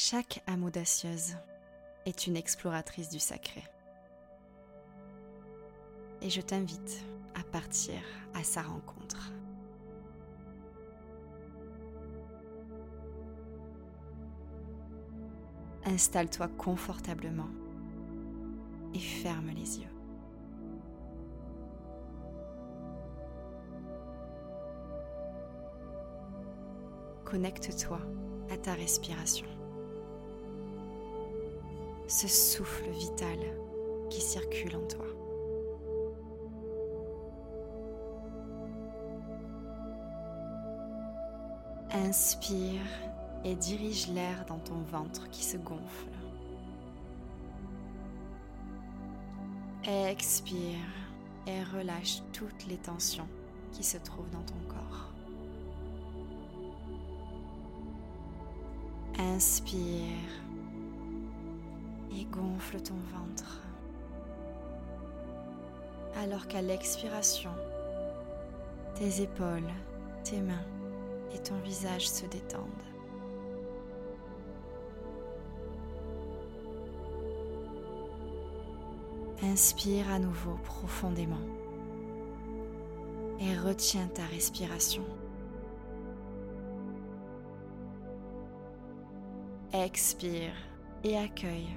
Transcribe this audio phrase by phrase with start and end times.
[0.00, 1.34] Chaque âme audacieuse
[2.06, 3.64] est une exploratrice du sacré.
[6.22, 7.96] Et je t'invite à partir
[8.32, 9.32] à sa rencontre.
[15.84, 17.50] Installe-toi confortablement
[18.94, 19.94] et ferme les yeux.
[27.24, 27.98] Connecte-toi
[28.48, 29.57] à ta respiration.
[32.10, 33.38] Ce souffle vital
[34.08, 35.04] qui circule en toi.
[41.90, 42.80] Inspire
[43.44, 46.08] et dirige l'air dans ton ventre qui se gonfle.
[49.84, 50.78] Expire
[51.46, 53.28] et relâche toutes les tensions
[53.72, 55.12] qui se trouvent dans ton corps.
[59.18, 60.47] Inspire
[62.30, 63.62] gonfle ton ventre.
[66.16, 67.50] Alors qu'à l'expiration,
[68.94, 69.70] tes épaules,
[70.24, 70.64] tes mains
[71.34, 72.64] et ton visage se détendent.
[79.42, 81.36] Inspire à nouveau profondément
[83.40, 85.04] et retiens ta respiration.
[89.72, 90.54] Expire
[91.04, 91.68] et accueille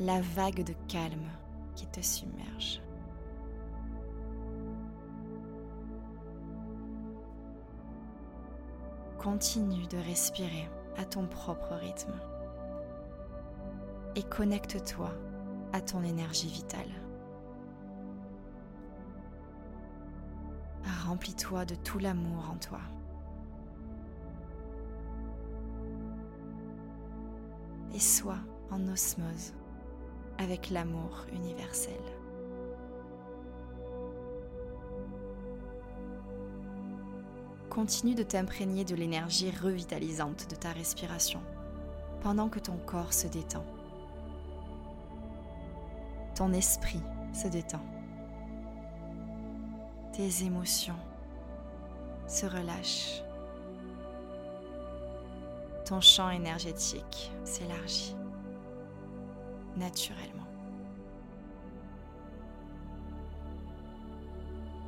[0.00, 1.28] la vague de calme
[1.76, 2.82] qui te submerge.
[9.18, 12.12] Continue de respirer à ton propre rythme
[14.16, 15.10] et connecte-toi
[15.72, 16.90] à ton énergie vitale.
[21.06, 22.80] Remplis-toi de tout l'amour en toi.
[27.94, 28.38] Et sois
[28.70, 29.54] en osmose
[30.38, 32.00] avec l'amour universel.
[37.70, 41.40] Continue de t'imprégner de l'énergie revitalisante de ta respiration
[42.22, 43.64] pendant que ton corps se détend.
[46.34, 47.02] Ton esprit
[47.32, 47.84] se détend.
[50.12, 50.98] Tes émotions
[52.28, 53.22] se relâchent.
[55.84, 58.16] Ton champ énergétique s'élargit
[59.76, 60.46] naturellement.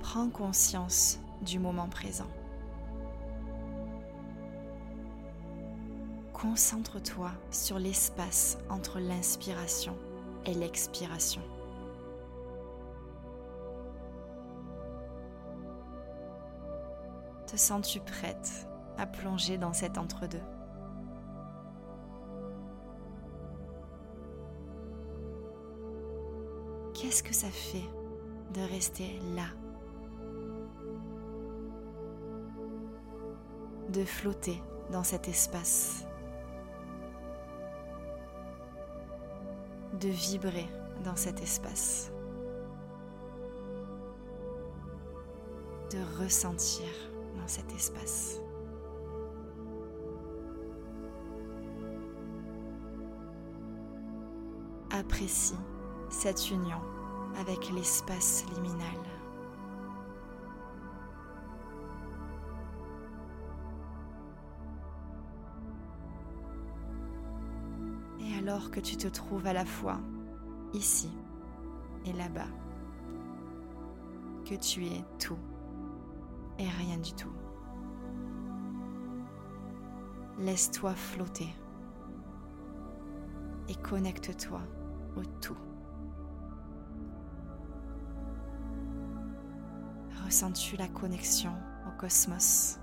[0.00, 2.28] Prends conscience du moment présent.
[6.32, 9.96] Concentre-toi sur l'espace entre l'inspiration
[10.44, 11.40] et l'expiration.
[17.46, 18.68] Te sens-tu prête
[18.98, 20.42] à plonger dans cet entre-deux?
[27.14, 27.88] Qu'est-ce que ça fait
[28.54, 29.46] de rester là?
[33.88, 34.60] De flotter
[34.90, 36.04] dans cet espace.
[40.00, 40.66] De vibrer
[41.04, 42.10] dans cet espace,
[45.92, 46.88] de ressentir
[47.36, 48.40] dans cet espace.
[54.90, 55.54] Apprécie
[56.10, 56.80] cette union
[57.38, 59.14] avec l'espace liminal.
[68.46, 69.98] alors que tu te trouves à la fois
[70.74, 71.10] ici
[72.04, 72.48] et là-bas,
[74.44, 75.38] que tu es tout
[76.58, 77.32] et rien du tout.
[80.38, 81.48] Laisse-toi flotter
[83.68, 84.60] et connecte-toi
[85.16, 85.56] au tout.
[90.34, 91.52] Ressens-tu la connexion
[91.86, 92.80] au cosmos?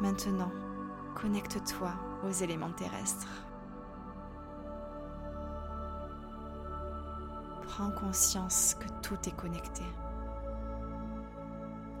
[0.00, 0.50] Maintenant,
[1.14, 1.92] connecte-toi
[2.24, 3.28] aux éléments terrestres.
[7.68, 9.84] Prends conscience que tout est connecté,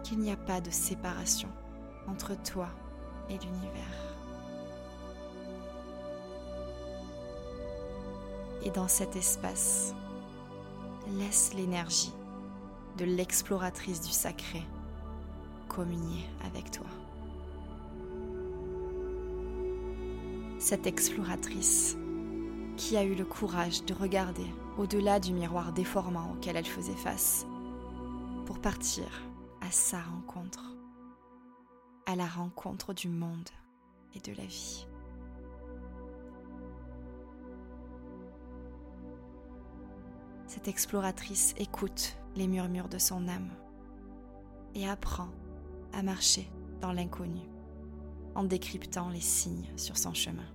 [0.02, 1.48] qu'il n'y a pas de séparation
[2.08, 2.66] entre toi
[3.28, 4.19] et l'univers.
[8.62, 9.94] Et dans cet espace,
[11.18, 12.12] laisse l'énergie
[12.98, 14.62] de l'exploratrice du sacré
[15.68, 16.86] communier avec toi.
[20.60, 21.96] cette exploratrice
[22.76, 24.46] qui a eu le courage de regarder
[24.78, 27.46] au-delà du miroir déformant auquel elle faisait face
[28.44, 29.06] pour partir
[29.62, 30.76] à sa rencontre.
[32.06, 33.48] à la rencontre du monde
[34.16, 34.84] et de la vie.
[40.50, 43.50] Cette exploratrice écoute les murmures de son âme
[44.74, 45.28] et apprend
[45.92, 46.50] à marcher
[46.80, 47.42] dans l'inconnu
[48.34, 50.48] en décryptant les signes sur son chemin.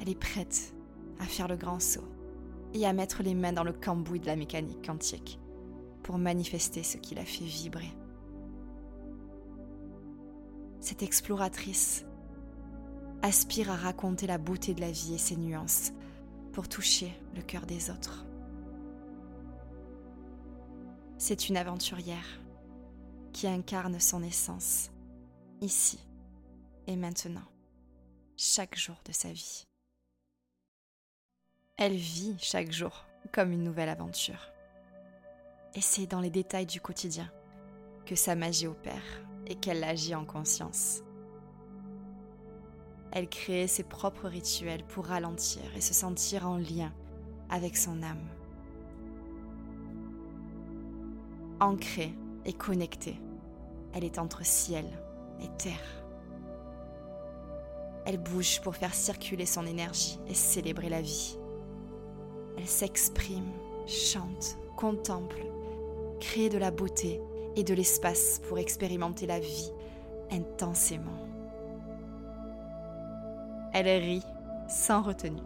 [0.00, 0.74] Elle est prête
[1.20, 2.08] à faire le grand saut
[2.72, 5.38] et à mettre les mains dans le cambouis de la mécanique quantique
[6.02, 7.94] pour manifester ce qui la fait vibrer.
[10.80, 12.06] Cette exploratrice
[13.24, 15.92] aspire à raconter la beauté de la vie et ses nuances
[16.52, 18.26] pour toucher le cœur des autres.
[21.16, 22.38] C'est une aventurière
[23.32, 24.90] qui incarne son essence,
[25.62, 25.98] ici
[26.86, 27.48] et maintenant,
[28.36, 29.66] chaque jour de sa vie.
[31.78, 34.50] Elle vit chaque jour comme une nouvelle aventure.
[35.74, 37.32] Et c'est dans les détails du quotidien
[38.04, 41.00] que sa magie opère et qu'elle agit en conscience.
[43.14, 46.92] Elle crée ses propres rituels pour ralentir et se sentir en lien
[47.48, 48.26] avec son âme.
[51.60, 52.12] Ancrée
[52.44, 53.16] et connectée,
[53.92, 54.84] elle est entre ciel
[55.40, 56.04] et terre.
[58.04, 61.38] Elle bouge pour faire circuler son énergie et célébrer la vie.
[62.58, 63.52] Elle s'exprime,
[63.86, 65.46] chante, contemple,
[66.18, 67.20] crée de la beauté
[67.54, 69.70] et de l'espace pour expérimenter la vie
[70.32, 71.33] intensément.
[73.74, 74.22] Elle rit
[74.66, 75.42] sans retenue.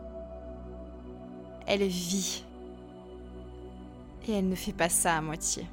[1.67, 2.45] Elle vit.
[4.29, 5.67] Et elle ne fait pas ça à moitié.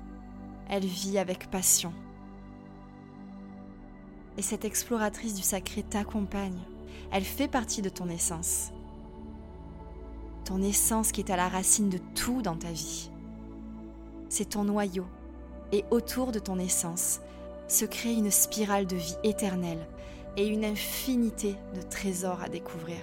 [0.68, 1.94] Elle vit avec passion.
[4.38, 6.60] Et cette exploratrice du sacré t'accompagne.
[7.12, 8.72] Elle fait partie de ton essence
[10.46, 13.10] ton essence qui est à la racine de tout dans ta vie.
[14.30, 15.06] C'est ton noyau,
[15.72, 17.19] et autour de ton essence
[17.68, 19.88] se crée une spirale de vie éternelle
[20.38, 23.00] et une infinité de trésors à découvrir.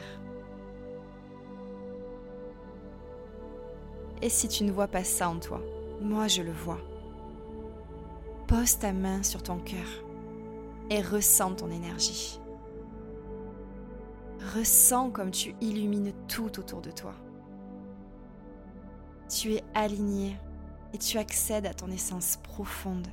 [4.20, 5.60] Et si tu ne vois pas ça en toi,
[6.00, 6.78] moi je le vois.
[8.46, 10.04] Pose ta main sur ton cœur
[10.90, 12.38] et ressens ton énergie.
[14.54, 17.14] Ressens comme tu illumines tout autour de toi
[19.32, 20.36] tu es aligné
[20.92, 23.08] et tu accèdes à ton essence profonde.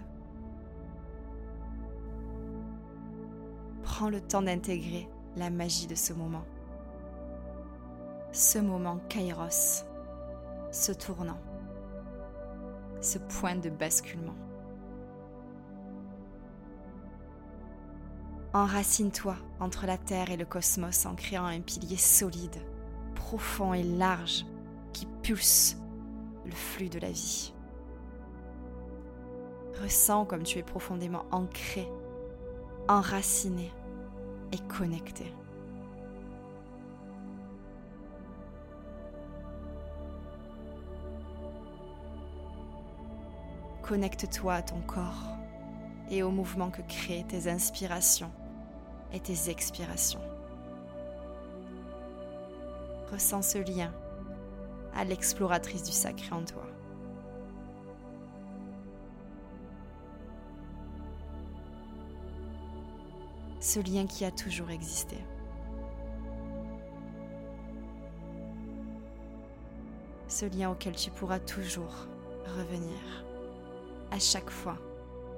[3.99, 6.45] Prends le temps d'intégrer la magie de ce moment.
[8.31, 9.83] Ce moment kairos,
[10.71, 11.41] ce tournant,
[13.01, 14.37] ce point de basculement.
[18.53, 22.55] Enracine-toi entre la Terre et le cosmos en créant un pilier solide,
[23.15, 24.45] profond et large
[24.93, 25.75] qui pulse
[26.45, 27.53] le flux de la vie.
[29.83, 31.85] Ressens comme tu es profondément ancré,
[32.87, 33.73] enraciné
[34.51, 35.33] et connecté.
[43.81, 45.35] Connecte-toi à ton corps
[46.11, 48.31] et au mouvement que créent tes inspirations
[49.11, 50.21] et tes expirations.
[53.11, 53.91] Ressens ce lien
[54.95, 56.65] à l'exploratrice du sacré en toi.
[63.61, 65.18] Ce lien qui a toujours existé.
[70.30, 72.07] Ce lien auquel tu pourras toujours
[72.57, 73.25] revenir
[74.11, 74.78] à chaque fois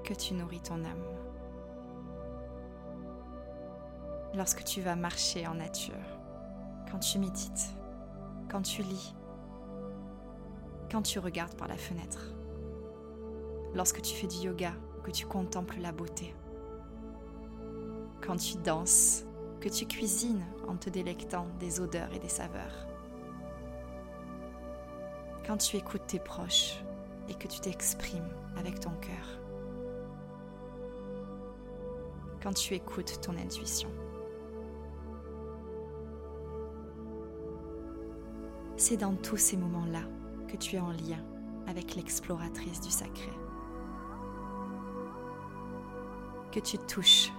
[0.03, 1.03] que tu nourris ton âme.
[4.35, 5.95] Lorsque tu vas marcher en nature,
[6.91, 7.73] quand tu médites,
[8.49, 9.15] quand tu lis,
[10.91, 12.35] quand tu regardes par la fenêtre,
[13.73, 14.73] lorsque tu fais du yoga,
[15.03, 16.35] que tu contemples la beauté,
[18.21, 19.25] quand tu danses,
[19.59, 22.87] que tu cuisines en te délectant des odeurs et des saveurs,
[25.45, 26.83] quand tu écoutes tes proches
[27.29, 29.39] et que tu t'exprimes avec ton cœur,
[32.41, 33.89] quand tu écoutes ton intuition.
[38.77, 40.01] C'est dans tous ces moments-là
[40.47, 41.23] que tu es en lien
[41.67, 43.31] avec l'exploratrice du sacré.
[46.51, 47.31] Que tu touches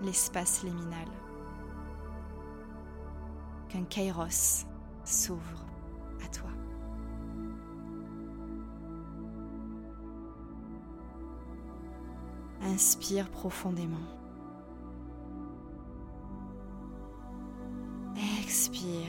[0.00, 1.08] l'espace liminal.
[3.68, 4.66] Qu'un kairos
[5.04, 5.66] s'ouvre
[6.24, 6.50] à toi.
[12.62, 13.96] Inspire profondément.
[18.42, 19.08] Expire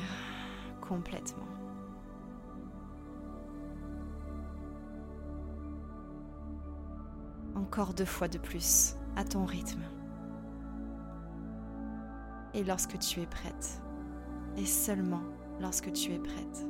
[0.82, 1.50] complètement.
[7.70, 9.84] encore deux fois de plus, à ton rythme.
[12.54, 13.82] Et lorsque tu es prête,
[14.58, 15.22] et seulement
[15.60, 16.66] lorsque tu es prête,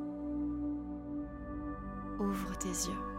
[2.20, 3.10] ouvre tes yeux.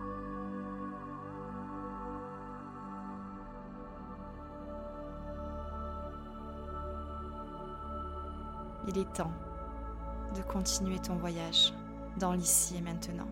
[8.89, 9.33] Il est temps
[10.37, 11.73] de continuer ton voyage
[12.19, 13.29] dans l'ici et maintenant,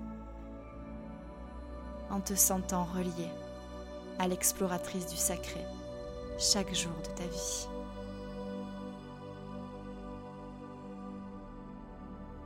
[2.11, 3.31] en te sentant reliée
[4.19, 5.65] à l'exploratrice du sacré
[6.39, 7.78] chaque jour de ta vie.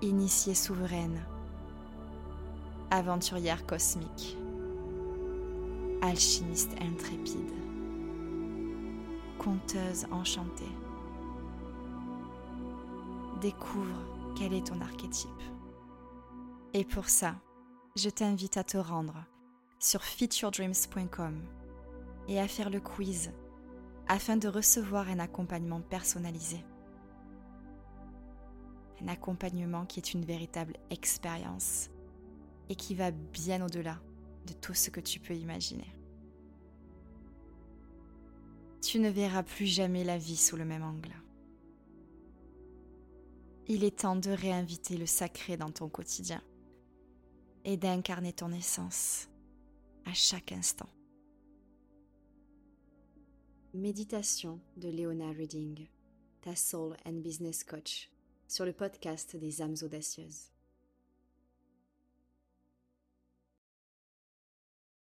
[0.02, 1.24] Initiée souveraine,
[2.90, 4.36] aventurière cosmique,
[6.00, 7.52] alchimiste intrépide,
[9.38, 10.72] conteuse enchantée.
[13.40, 13.96] Découvre
[14.36, 15.30] quel est ton archétype.
[16.74, 17.36] Et pour ça,
[17.94, 19.24] je t'invite à te rendre
[19.78, 21.40] sur featuredreams.com
[22.26, 23.30] et à faire le quiz
[24.08, 26.64] afin de recevoir un accompagnement personnalisé.
[29.02, 31.90] Un accompagnement qui est une véritable expérience
[32.68, 34.00] et qui va bien au-delà
[34.46, 35.92] de tout ce que tu peux imaginer.
[38.80, 41.14] Tu ne verras plus jamais la vie sous le même angle.
[43.68, 46.42] Il est temps de réinviter le sacré dans ton quotidien
[47.64, 49.28] et d'incarner ton essence
[50.04, 50.88] à chaque instant.
[53.72, 55.86] Méditation de Leona Reading,
[56.42, 58.11] ta soul and business coach,
[58.52, 60.51] sur le podcast des âmes audacieuses.